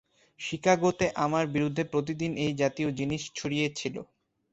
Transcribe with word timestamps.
শিকাগোতে 0.39 1.05
আমার 1.25 1.43
বিরুদ্ধে 1.55 1.83
প্রতিদিন 1.93 2.31
এই 2.45 2.53
জাতীয় 2.61 2.89
জিনিস 2.99 3.21
ছড়িয়ে 3.35 3.67
ছিল। 3.79 3.95